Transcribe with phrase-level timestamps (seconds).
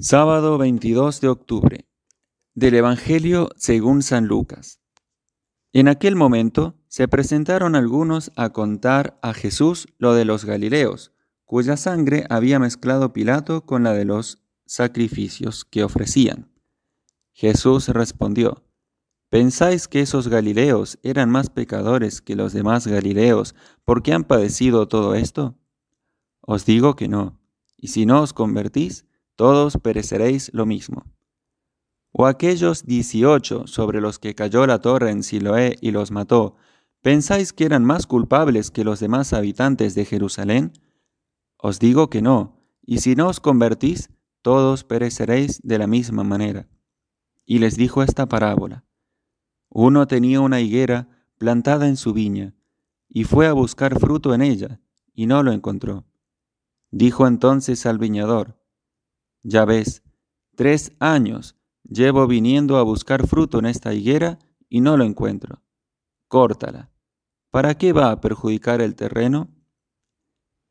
[0.00, 1.88] Sábado 22 de octubre
[2.54, 4.80] del Evangelio según San Lucas.
[5.72, 11.10] En aquel momento se presentaron algunos a contar a Jesús lo de los Galileos,
[11.44, 16.48] cuya sangre había mezclado Pilato con la de los sacrificios que ofrecían.
[17.32, 18.62] Jesús respondió,
[19.30, 25.16] ¿Pensáis que esos Galileos eran más pecadores que los demás Galileos porque han padecido todo
[25.16, 25.58] esto?
[26.40, 27.40] Os digo que no,
[27.76, 29.07] y si no os convertís,
[29.38, 31.04] todos pereceréis lo mismo.
[32.10, 36.56] O aquellos dieciocho sobre los que cayó la torre en Siloé y los mató,
[37.02, 40.72] ¿pensáis que eran más culpables que los demás habitantes de Jerusalén?
[41.56, 44.10] Os digo que no, y si no os convertís,
[44.42, 46.68] todos pereceréis de la misma manera.
[47.46, 48.84] Y les dijo esta parábola.
[49.68, 52.56] Uno tenía una higuera plantada en su viña,
[53.08, 54.80] y fue a buscar fruto en ella,
[55.14, 56.06] y no lo encontró.
[56.90, 58.57] Dijo entonces al viñador,
[59.42, 60.02] ya ves,
[60.56, 61.56] tres años
[61.88, 65.62] llevo viniendo a buscar fruto en esta higuera y no lo encuentro.
[66.28, 66.90] Córtala.
[67.50, 69.48] ¿Para qué va a perjudicar el terreno?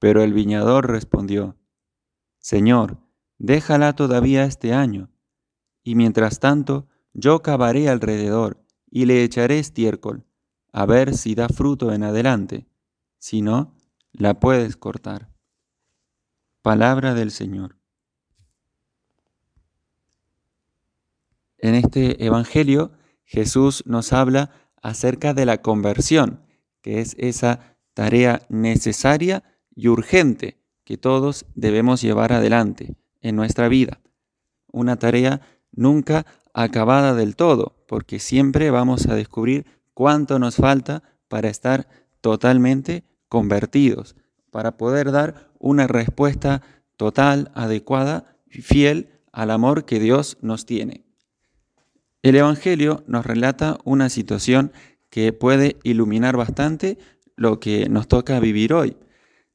[0.00, 1.56] Pero el viñador respondió,
[2.40, 2.98] Señor,
[3.38, 5.10] déjala todavía este año,
[5.82, 10.26] y mientras tanto yo cavaré alrededor y le echaré estiércol,
[10.72, 12.66] a ver si da fruto en adelante.
[13.18, 13.74] Si no,
[14.12, 15.32] la puedes cortar.
[16.62, 17.78] Palabra del Señor.
[21.58, 22.92] En este Evangelio
[23.24, 24.50] Jesús nos habla
[24.82, 26.40] acerca de la conversión,
[26.82, 29.42] que es esa tarea necesaria
[29.74, 34.00] y urgente que todos debemos llevar adelante en nuestra vida.
[34.70, 35.40] Una tarea
[35.72, 41.88] nunca acabada del todo, porque siempre vamos a descubrir cuánto nos falta para estar
[42.20, 44.16] totalmente convertidos,
[44.50, 46.62] para poder dar una respuesta
[46.96, 51.03] total, adecuada, fiel al amor que Dios nos tiene.
[52.24, 54.72] El Evangelio nos relata una situación
[55.10, 56.96] que puede iluminar bastante
[57.36, 58.96] lo que nos toca vivir hoy.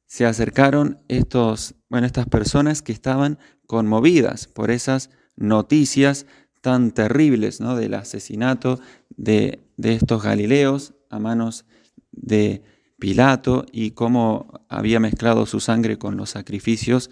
[0.06, 6.26] Se acercaron estos, bueno, estas personas que estaban conmovidas por esas noticias
[6.60, 7.74] tan terribles ¿no?
[7.74, 8.78] del asesinato
[9.16, 11.64] de, de estos Galileos a manos
[12.12, 12.62] de
[13.00, 17.10] Pilato y cómo había mezclado su sangre con los sacrificios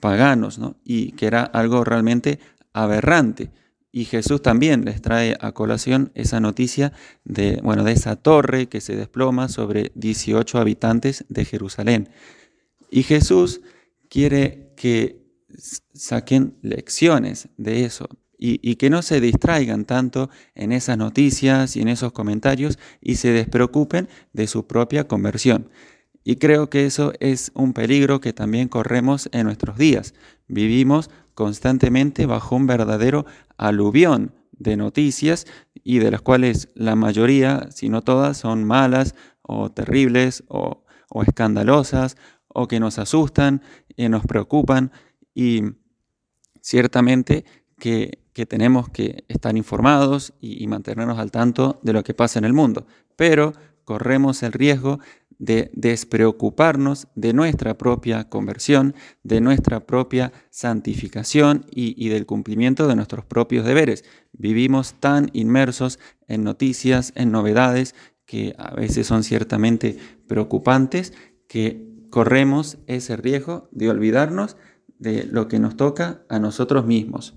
[0.00, 0.76] paganos, ¿no?
[0.82, 2.38] y que era algo realmente
[2.72, 3.50] aberrante.
[3.94, 6.94] Y Jesús también les trae a colación esa noticia
[7.24, 12.08] de, bueno, de esa torre que se desploma sobre 18 habitantes de Jerusalén.
[12.90, 13.60] Y Jesús
[14.08, 15.20] quiere que
[15.92, 18.08] saquen lecciones de eso
[18.38, 23.16] y, y, que no se distraigan tanto en esas noticias y en esos comentarios y
[23.16, 25.68] se despreocupen de su propia conversión.
[26.24, 30.14] Y creo que eso es un peligro que también corremos en nuestros días.
[30.48, 33.26] Vivimos constantemente bajo un verdadero
[33.56, 35.46] aluvión de noticias
[35.84, 40.84] y de las cuales la mayoría, si no todas, son malas o terribles o,
[41.26, 42.16] escandalosas
[42.48, 43.62] o que nos asustan
[43.96, 44.92] y nos preocupan
[45.34, 45.62] y
[46.60, 47.44] ciertamente
[47.78, 52.54] que, tenemos que estar informados y mantenernos al tanto de lo que pasa en el
[52.54, 53.52] mundo, pero
[53.84, 55.00] corremos el riesgo
[55.42, 58.94] de despreocuparnos de nuestra propia conversión,
[59.24, 64.04] de nuestra propia santificación y, del cumplimiento de nuestros propios deberes.
[64.32, 65.98] Vivimos tan inmersos
[66.28, 69.98] en noticias, en novedades, que a veces son ciertamente
[70.28, 71.12] preocupantes,
[71.48, 74.56] que corremos ese riesgo de olvidarnos
[75.00, 77.34] de lo que nos toca a nosotros mismos.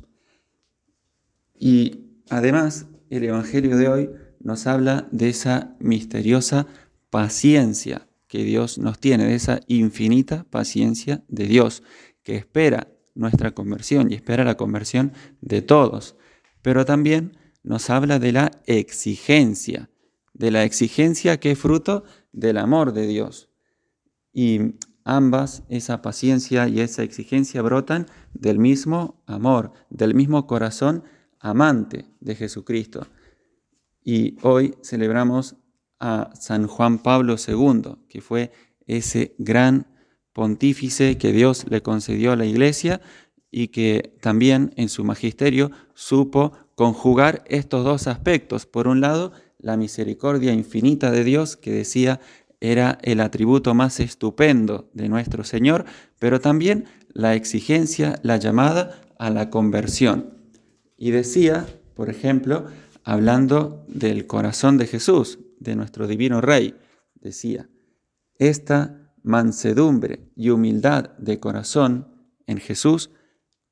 [1.58, 6.68] Y además, el Evangelio de hoy nos habla de esa misteriosa
[7.16, 11.82] paciencia que Dios nos tiene, de esa infinita paciencia de Dios,
[12.24, 16.18] que espera nuestra conversión y espera la conversión de todos.
[16.62, 19.90] Pero también nos habla de la exigencia,
[20.34, 23.48] de la exigencia que es fruto del amor de Dios.
[24.34, 24.76] Y
[25.06, 31.06] ambas, esa paciencia y esa exigencia, brotan del mismo amor, del mismo corazón
[31.40, 33.08] amante de Jesucristo.
[34.04, 35.56] Y hoy celebramos
[36.00, 38.52] a San Juan Pablo II, que fue
[38.86, 39.88] ese gran
[40.34, 43.02] pontífice que Dios le concedió a la iglesia
[43.52, 48.66] y que también en su magisterio supo conjugar estos dos aspectos.
[48.66, 52.20] Por un lado, la misericordia infinita de Dios, que decía
[52.60, 55.86] era el atributo más estupendo de nuestro Señor,
[56.20, 60.34] pero también la exigencia, la llamada a la conversión.
[60.98, 62.66] Y decía, por ejemplo,
[63.04, 66.76] hablando del corazón de Jesús, de nuestro divino Rey,
[67.16, 67.70] decía,
[68.38, 73.12] esta mansedumbre y humildad de corazón en Jesús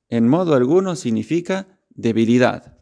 [0.09, 2.77] en modo alguno significa debilidad.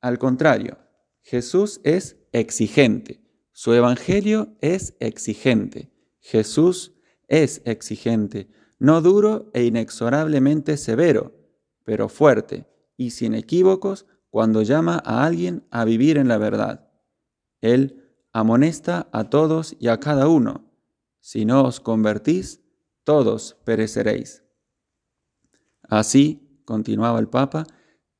[0.00, 0.78] Al contrario,
[1.22, 3.20] Jesús es exigente.
[3.52, 5.90] Su evangelio es exigente.
[6.20, 6.94] Jesús
[7.26, 11.34] es exigente, no duro e inexorablemente severo,
[11.84, 12.66] pero fuerte
[12.96, 16.90] y sin equívocos cuando llama a alguien a vivir en la verdad.
[17.60, 18.07] Él
[18.38, 20.70] amonesta a todos y a cada uno.
[21.20, 22.60] Si no os convertís,
[23.02, 24.44] todos pereceréis.
[25.82, 27.66] Así, continuaba el Papa,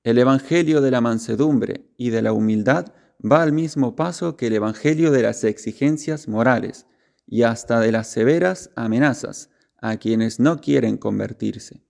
[0.02, 4.54] el Evangelio de la mansedumbre y de la humildad va al mismo paso que el
[4.54, 6.86] Evangelio de las exigencias morales
[7.26, 9.50] y hasta de las severas amenazas
[9.80, 11.84] a quienes no quieren convertirse.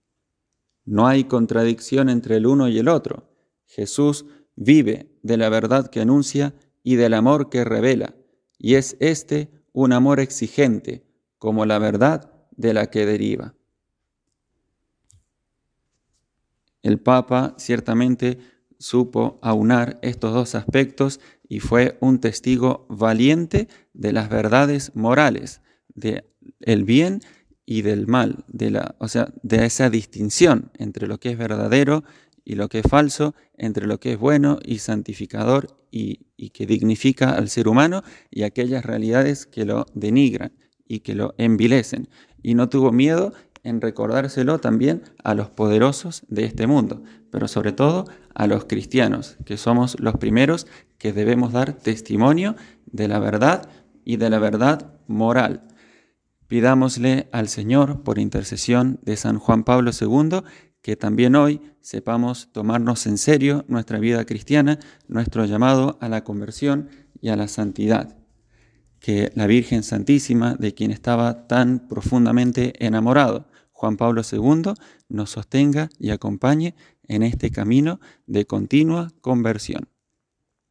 [0.85, 3.31] No hay contradicción entre el uno y el otro.
[3.65, 6.53] Jesús vive de la verdad que anuncia
[6.83, 8.15] y del amor que revela,
[8.59, 11.03] y es este un amor exigente,
[11.39, 13.55] como la verdad de la que deriva.
[16.83, 18.37] El Papa ciertamente
[18.77, 25.61] supo aunar estos dos aspectos y fue un testigo valiente de las verdades morales,
[25.93, 26.25] de
[26.61, 27.21] el bien
[27.65, 32.03] y del mal, de la, o sea, de esa distinción entre lo que es verdadero
[32.49, 37.29] y lo que es falso, entre lo que es bueno y santificador y, que dignifica
[37.29, 38.01] al ser humano
[38.31, 40.53] y aquellas realidades que lo denigran
[40.87, 42.09] y que lo envilecen.
[42.41, 47.71] Y no tuvo miedo en recordárselo también a los poderosos de este mundo, pero sobre
[47.71, 50.65] todo a los cristianos, que somos los primeros
[50.97, 52.55] que debemos dar testimonio
[52.87, 53.69] de la verdad
[54.03, 55.67] y de la verdad moral.
[56.47, 60.41] Pidámosle al Señor, por intercesión de San Juan Pablo II,
[60.81, 66.89] que también hoy sepamos tomarnos en serio nuestra vida cristiana, nuestro llamado a la conversión
[67.21, 68.19] y a la santidad
[68.99, 74.73] que la Virgen Santísima, de quien estaba tan profundamente enamorado, Juan Pablo II,
[75.07, 76.75] nos sostenga y acompañe
[77.07, 79.87] en este camino de continua conversión.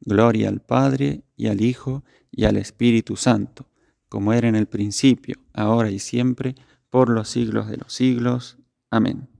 [0.00, 3.66] Gloria al Padre y al Hijo y al Espíritu Santo,
[4.08, 6.54] como era en el principio, ahora y siempre,
[6.90, 8.58] por los siglos de los siglos.
[8.90, 9.37] Amén.